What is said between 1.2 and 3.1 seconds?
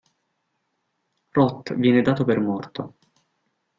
Roth viene dato per morto.